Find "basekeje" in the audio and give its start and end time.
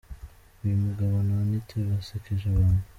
1.89-2.45